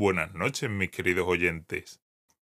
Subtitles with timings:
[0.00, 2.02] Buenas noches, mis queridos oyentes.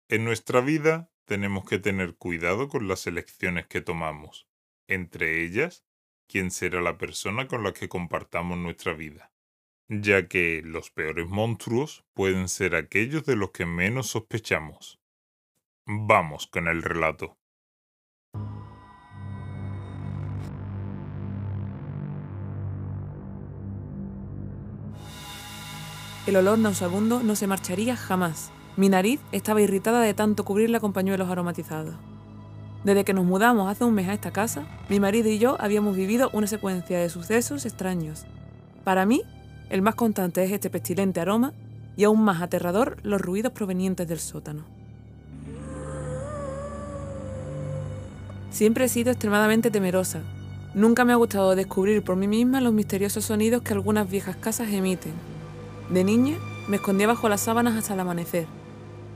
[0.09, 4.47] En nuestra vida tenemos que tener cuidado con las elecciones que tomamos,
[4.87, 5.85] entre ellas,
[6.27, 9.31] quién será la persona con la que compartamos nuestra vida,
[9.87, 14.99] ya que los peores monstruos pueden ser aquellos de los que menos sospechamos.
[15.85, 17.37] Vamos con el relato.
[26.27, 28.49] El olor nauseabundo no se marcharía jamás.
[28.77, 31.93] Mi nariz estaba irritada de tanto cubrirla con pañuelos aromatizados.
[32.83, 35.95] Desde que nos mudamos hace un mes a esta casa, mi marido y yo habíamos
[35.95, 38.25] vivido una secuencia de sucesos extraños.
[38.83, 39.21] Para mí,
[39.69, 41.53] el más constante es este pestilente aroma
[41.95, 44.63] y aún más aterrador los ruidos provenientes del sótano.
[48.49, 50.21] Siempre he sido extremadamente temerosa.
[50.73, 54.69] Nunca me ha gustado descubrir por mí misma los misteriosos sonidos que algunas viejas casas
[54.69, 55.34] emiten
[55.89, 58.47] de niña me escondía bajo las sábanas hasta el amanecer.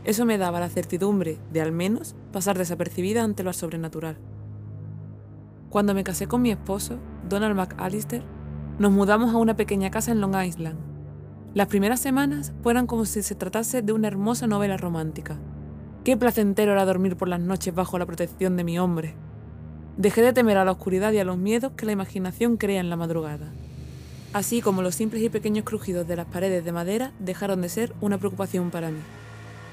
[0.03, 4.17] Eso me daba la certidumbre de al menos pasar desapercibida ante lo sobrenatural.
[5.70, 8.23] Cuando me casé con mi esposo, Donald McAllister,
[8.78, 10.78] nos mudamos a una pequeña casa en Long Island.
[11.56, 15.40] Las primeras semanas fueron como si se tratase de una hermosa novela romántica.
[16.03, 19.16] Qué placentero era dormir por las noches bajo la protección de mi hombre.
[19.97, 22.92] Dejé de temer a la oscuridad y a los miedos que la imaginación crea en
[22.92, 23.52] la madrugada
[24.33, 27.94] así como los simples y pequeños crujidos de las paredes de madera dejaron de ser
[28.02, 28.99] una preocupación para mí.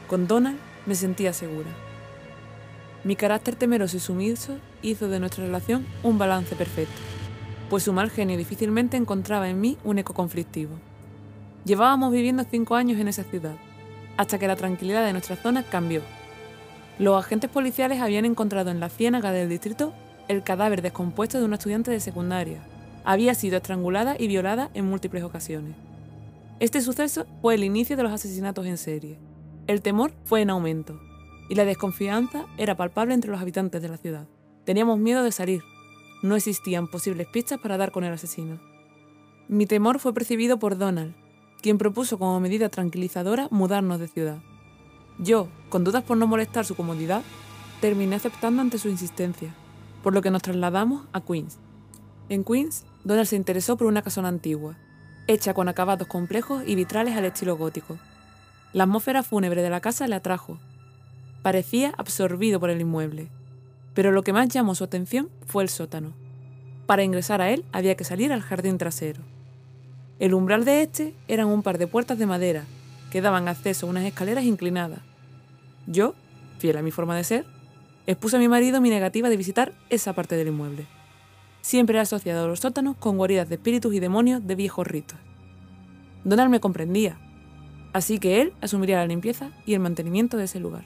[0.09, 1.69] Con Donald me sentía segura.
[3.05, 7.01] Mi carácter temeroso y sumiso hizo de nuestra relación un balance perfecto,
[7.69, 10.73] pues su mal genio difícilmente encontraba en mí un eco conflictivo.
[11.65, 13.57] Llevábamos viviendo cinco años en esa ciudad,
[14.17, 16.03] hasta que la tranquilidad de nuestra zona cambió.
[16.99, 19.93] Los agentes policiales habían encontrado en la ciénaga del distrito
[20.29, 22.61] el cadáver descompuesto de una estudiante de secundaria,
[23.07, 25.77] había sido estrangulada y violada en múltiples ocasiones.
[26.59, 29.17] Este suceso fue el inicio de los asesinatos en serie.
[29.69, 31.01] El temor fue en aumento
[31.49, 34.27] y la desconfianza era palpable entre los habitantes de la ciudad.
[34.65, 35.63] Teníamos miedo de salir.
[36.23, 38.59] No existían posibles pistas para dar con el asesino.
[39.49, 41.15] Mi temor fue percibido por Donald,
[41.63, 44.39] quien propuso como medida tranquilizadora mudarnos de ciudad.
[45.21, 47.23] Yo, con dudas por no molestar su comodidad,
[47.81, 49.55] terminé aceptando ante su insistencia,
[50.03, 51.59] por lo que nos trasladamos a Queens.
[52.29, 54.77] En Queens Donald se interesó por una casona antigua,
[55.29, 57.99] hecha con acabados complejos y vitrales al estilo gótico.
[58.73, 60.59] La atmósfera fúnebre de la casa le atrajo.
[61.43, 63.29] Parecía absorbido por el inmueble,
[63.95, 66.15] pero lo que más llamó su atención fue el sótano.
[66.87, 69.23] Para ingresar a él había que salir al jardín trasero.
[70.19, 72.65] El umbral de este eran un par de puertas de madera
[73.13, 74.99] que daban acceso a unas escaleras inclinadas.
[75.87, 76.15] Yo,
[76.59, 77.47] fiel a mi forma de ser,
[78.09, 80.96] expuse a mi marido mi negativa de visitar esa parte del inmueble
[81.67, 85.19] siempre he asociado los sótanos con guaridas de espíritus y demonios de viejos ritos.
[86.23, 87.19] Donald me comprendía,
[87.93, 90.85] así que él asumiría la limpieza y el mantenimiento de ese lugar.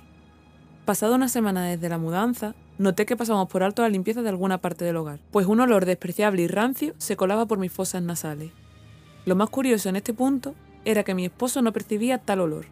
[0.87, 4.57] Pasada una semana desde la mudanza, noté que pasamos por alto la limpieza de alguna
[4.57, 8.51] parte del hogar, pues un olor despreciable y rancio se colaba por mis fosas nasales.
[9.27, 10.55] Lo más curioso en este punto
[10.87, 12.65] era que mi esposo no percibía tal olor.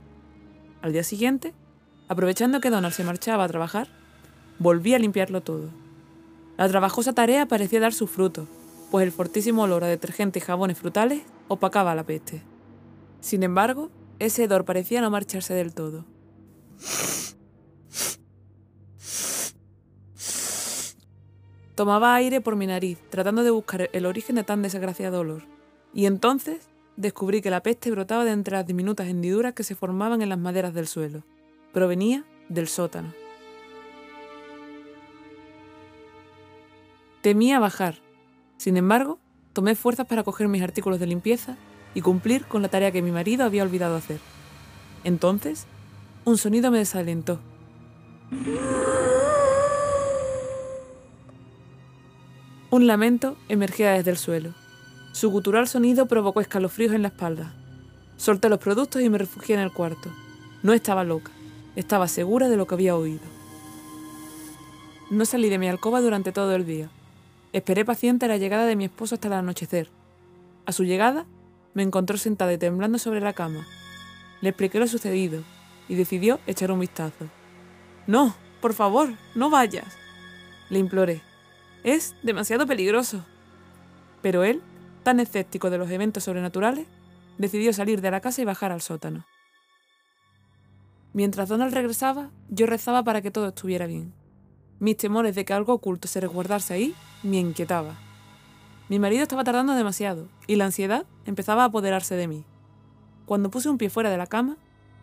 [0.80, 1.52] Al día siguiente,
[2.08, 3.88] aprovechando que Donald se marchaba a trabajar,
[4.58, 5.68] volví a limpiarlo todo.
[6.58, 8.48] La trabajosa tarea parecía dar su fruto,
[8.90, 12.42] pues el fortísimo olor a detergente y jabones frutales opacaba la peste.
[13.20, 16.04] Sin embargo, ese hedor parecía no marcharse del todo.
[21.76, 25.44] Tomaba aire por mi nariz, tratando de buscar el origen de tan desgraciado olor.
[25.94, 26.66] Y entonces
[26.96, 30.38] descubrí que la peste brotaba de entre las diminutas hendiduras que se formaban en las
[30.38, 31.22] maderas del suelo.
[31.72, 33.14] Provenía del sótano.
[37.28, 37.96] Temía bajar.
[38.56, 39.18] Sin embargo,
[39.52, 41.58] tomé fuerzas para coger mis artículos de limpieza
[41.94, 44.18] y cumplir con la tarea que mi marido había olvidado hacer.
[45.04, 45.66] Entonces,
[46.24, 47.38] un sonido me desalentó.
[52.70, 54.54] Un lamento emergía desde el suelo.
[55.12, 57.54] Su gutural sonido provocó escalofríos en la espalda.
[58.16, 60.10] Solté los productos y me refugié en el cuarto.
[60.62, 61.32] No estaba loca,
[61.76, 63.20] estaba segura de lo que había oído.
[65.10, 66.88] No salí de mi alcoba durante todo el día.
[67.52, 69.90] Esperé paciente la llegada de mi esposo hasta el anochecer.
[70.66, 71.26] A su llegada,
[71.72, 73.66] me encontró sentada y temblando sobre la cama.
[74.40, 75.42] Le expliqué lo sucedido
[75.88, 77.26] y decidió echar un vistazo.
[78.06, 79.96] No, por favor, no vayas.
[80.68, 81.22] Le imploré.
[81.84, 83.24] Es demasiado peligroso.
[84.20, 84.60] Pero él,
[85.02, 86.86] tan escéptico de los eventos sobrenaturales,
[87.38, 89.24] decidió salir de la casa y bajar al sótano.
[91.14, 94.12] Mientras Donald regresaba, yo rezaba para que todo estuviera bien.
[94.80, 97.96] Mis temores de que algo oculto se resguardase ahí me inquietaba.
[98.88, 102.44] Mi marido estaba tardando demasiado y la ansiedad empezaba a apoderarse de mí.
[103.26, 104.56] Cuando puse un pie fuera de la cama,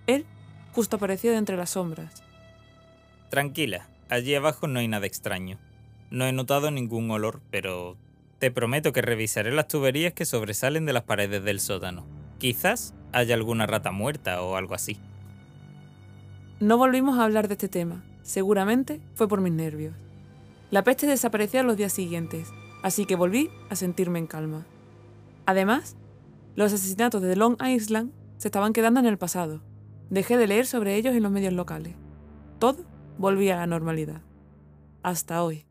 [0.08, 0.26] Él
[0.74, 2.24] justo apareció de entre las sombras.
[3.30, 5.60] Tranquila, allí abajo no hay nada extraño.
[6.10, 7.98] No he notado ningún olor, pero
[8.40, 12.06] te prometo que revisaré las tuberías que sobresalen de las paredes del sótano.
[12.38, 14.98] Quizás haya alguna rata muerta o algo así.
[16.60, 18.04] No volvimos a hablar de este tema.
[18.26, 19.94] Seguramente fue por mis nervios.
[20.72, 22.50] La peste desapareció los días siguientes,
[22.82, 24.66] así que volví a sentirme en calma.
[25.46, 25.96] Además,
[26.56, 29.62] los asesinatos de Long Island se estaban quedando en el pasado.
[30.10, 31.94] Dejé de leer sobre ellos en los medios locales.
[32.58, 32.84] Todo
[33.20, 34.22] volvía a la normalidad.
[35.04, 35.68] Hasta hoy.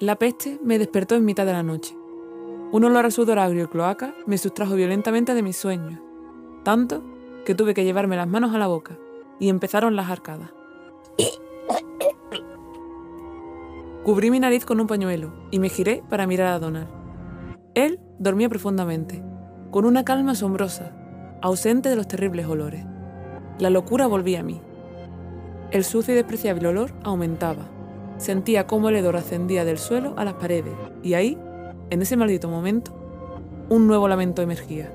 [0.00, 1.94] La peste me despertó en mitad de la noche.
[2.72, 6.00] Un olor a sudor agrio y cloaca me sustrajo violentamente de mis sueños,
[6.62, 7.02] tanto
[7.44, 8.98] que tuve que llevarme las manos a la boca,
[9.38, 10.50] y empezaron las arcadas.
[14.04, 16.88] Cubrí mi nariz con un pañuelo y me giré para mirar a Donald.
[17.74, 19.22] Él dormía profundamente,
[19.70, 20.92] con una calma asombrosa,
[21.42, 22.84] ausente de los terribles olores.
[23.58, 24.60] La locura volvía a mí.
[25.72, 27.68] El sucio y despreciable olor aumentaba.
[28.16, 31.38] Sentía cómo el hedor ascendía del suelo a las paredes, y ahí,
[31.90, 32.92] en ese maldito momento,
[33.68, 34.90] un nuevo lamento emergía.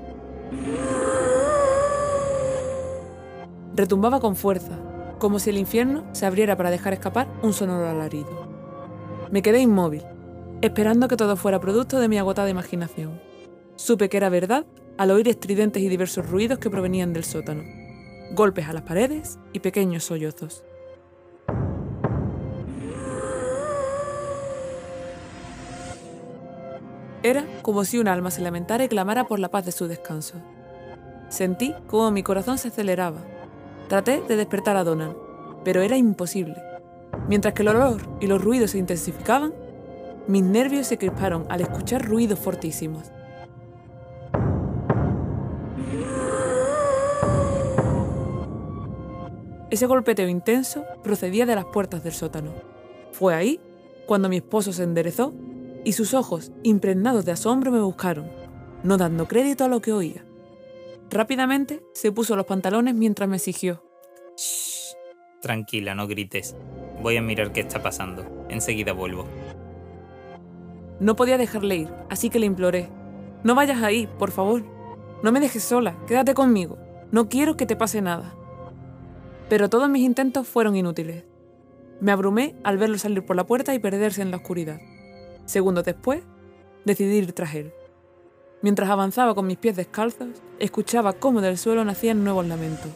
[3.76, 4.78] Retumbaba con fuerza,
[5.18, 8.46] como si el infierno se abriera para dejar escapar un sonoro alarido.
[9.32, 10.04] Me quedé inmóvil,
[10.60, 13.20] esperando que todo fuera producto de mi agotada imaginación.
[13.74, 14.64] Supe que era verdad
[14.96, 17.64] al oír estridentes y diversos ruidos que provenían del sótano,
[18.32, 20.62] golpes a las paredes y pequeños sollozos.
[27.24, 30.34] Era como si un alma se lamentara y clamara por la paz de su descanso.
[31.28, 33.33] Sentí como mi corazón se aceleraba.
[33.88, 35.16] Traté de despertar a Donald,
[35.62, 36.56] pero era imposible.
[37.28, 39.52] Mientras que el olor y los ruidos se intensificaban,
[40.26, 43.10] mis nervios se crisparon al escuchar ruidos fortísimos.
[49.70, 52.52] Ese golpeteo intenso procedía de las puertas del sótano.
[53.12, 53.60] Fue ahí
[54.06, 55.34] cuando mi esposo se enderezó
[55.84, 58.30] y sus ojos, impregnados de asombro, me buscaron,
[58.82, 60.24] no dando crédito a lo que oía.
[61.10, 63.82] Rápidamente se puso los pantalones mientras me exigió.
[64.36, 64.94] Shh,
[65.40, 66.56] tranquila, no grites.
[67.02, 68.46] Voy a mirar qué está pasando.
[68.48, 69.26] Enseguida vuelvo.
[71.00, 72.88] No podía dejarle ir, así que le imploré.
[73.42, 74.62] No vayas ahí, por favor.
[75.22, 76.78] No me dejes sola, quédate conmigo.
[77.10, 78.34] No quiero que te pase nada.
[79.48, 81.24] Pero todos mis intentos fueron inútiles.
[82.00, 84.80] Me abrumé al verlo salir por la puerta y perderse en la oscuridad.
[85.44, 86.22] Segundos después,
[86.84, 87.72] decidí ir tras él.
[88.64, 90.28] Mientras avanzaba con mis pies descalzos,
[90.58, 92.90] escuchaba cómo del suelo nacían nuevos lamentos.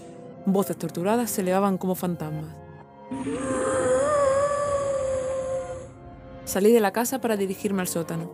[0.47, 2.57] Voces torturadas se elevaban como fantasmas.
[6.47, 8.31] Salí de la casa para dirigirme al sótano.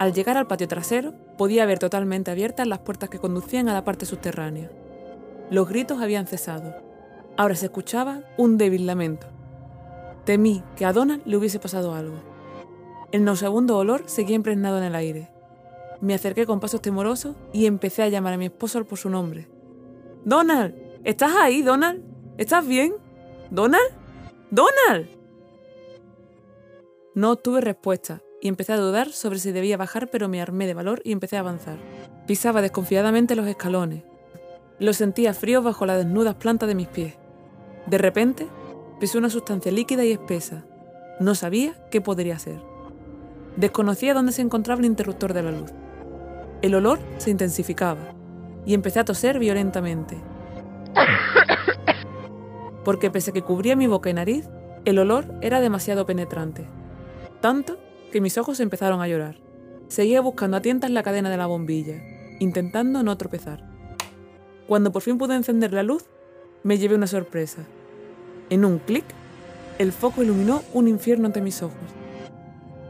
[0.00, 3.84] Al llegar al patio trasero, podía ver totalmente abiertas las puertas que conducían a la
[3.84, 4.68] parte subterránea.
[5.50, 6.74] Los gritos habían cesado.
[7.36, 9.28] Ahora se escuchaba un débil lamento.
[10.24, 12.16] Temí que a Donald le hubiese pasado algo.
[13.12, 15.33] El nauseabundo olor seguía impregnado en el aire.
[16.00, 19.48] Me acerqué con pasos temorosos y empecé a llamar a mi esposo por su nombre.
[20.24, 20.74] Donald,
[21.04, 22.02] ¿estás ahí, Donald?
[22.38, 22.94] ¿Estás bien?
[23.50, 23.90] ¿Donald?
[24.50, 25.08] ¡Donald!
[27.14, 30.74] No obtuve respuesta y empecé a dudar sobre si debía bajar, pero me armé de
[30.74, 31.78] valor y empecé a avanzar.
[32.26, 34.02] Pisaba desconfiadamente los escalones.
[34.78, 37.14] Lo sentía frío bajo las desnudas plantas de mis pies.
[37.86, 38.48] De repente,
[38.98, 40.64] pisé una sustancia líquida y espesa.
[41.20, 42.60] No sabía qué podría ser.
[43.56, 45.70] Desconocía dónde se encontraba el interruptor de la luz.
[46.64, 48.14] El olor se intensificaba
[48.64, 50.16] y empecé a toser violentamente.
[52.84, 54.48] Porque pese a que cubría mi boca y nariz,
[54.86, 56.66] el olor era demasiado penetrante
[57.44, 57.76] tanto
[58.10, 59.36] que mis ojos empezaron a llorar.
[59.88, 62.02] Seguía buscando a tientas la cadena de la bombilla,
[62.40, 63.62] intentando no tropezar.
[64.66, 66.06] Cuando por fin pude encender la luz,
[66.62, 67.66] me llevé una sorpresa.
[68.48, 69.04] En un clic,
[69.78, 71.76] el foco iluminó un infierno ante mis ojos.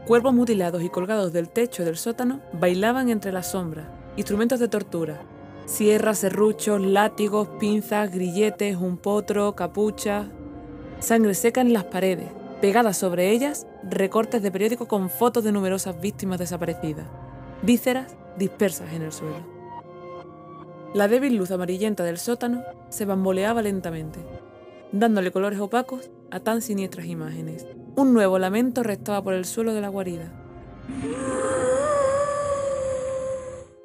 [0.05, 5.21] Cuerpos mutilados y colgados del techo del sótano bailaban entre las sombras, instrumentos de tortura,
[5.65, 10.27] sierras, serruchos, látigos, pinzas, grilletes, un potro, capuchas,
[10.99, 12.29] sangre seca en las paredes,
[12.61, 17.05] Pegadas sobre ellas, recortes de periódico con fotos de numerosas víctimas desaparecidas,
[17.61, 19.45] vísceras dispersas en el suelo.
[20.93, 24.19] La débil luz amarillenta del sótano se bamboleaba lentamente,
[24.93, 27.67] dándole colores opacos a tan siniestras imágenes.
[27.95, 30.31] Un nuevo lamento restaba por el suelo de la guarida.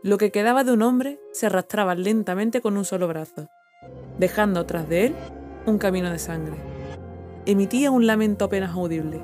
[0.03, 3.49] Lo que quedaba de un hombre se arrastraba lentamente con un solo brazo,
[4.19, 5.17] dejando tras de él
[5.67, 6.57] un camino de sangre
[7.47, 9.21] emitía un lamento apenas audible.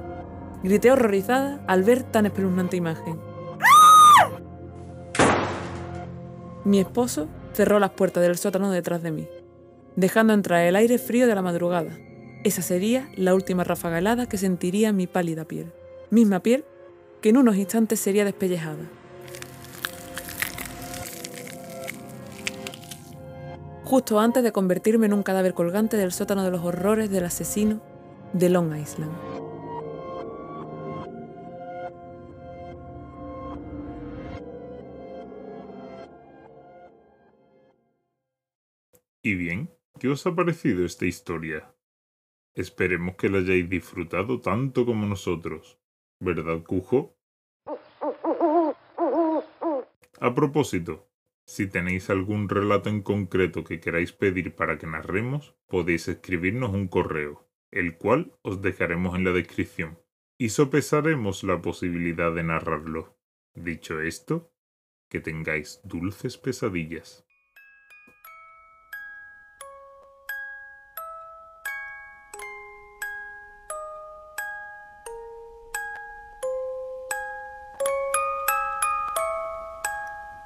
[0.62, 3.20] Grité horrorizada al ver tan espeluznante imagen.
[6.64, 9.28] Mi esposo cerró las puertas del sótano detrás de mí,
[9.94, 11.90] dejando entrar el aire frío de la madrugada.
[12.46, 15.72] Esa sería la última ráfaga helada que sentiría mi pálida piel,
[16.10, 16.64] misma piel
[17.20, 18.88] que en unos instantes sería despellejada.
[23.82, 27.82] Justo antes de convertirme en un cadáver colgante del sótano de los horrores del asesino
[28.32, 29.10] de Long Island.
[39.20, 41.75] Y bien, ¿qué os ha parecido esta historia?
[42.56, 45.78] Esperemos que la hayáis disfrutado tanto como nosotros.
[46.18, 47.14] ¿Verdad, Cujo?
[50.18, 51.06] A propósito,
[51.44, 56.88] si tenéis algún relato en concreto que queráis pedir para que narremos, podéis escribirnos un
[56.88, 59.98] correo, el cual os dejaremos en la descripción,
[60.38, 63.18] y sopesaremos la posibilidad de narrarlo.
[63.54, 64.50] Dicho esto,
[65.10, 67.25] que tengáis dulces pesadillas.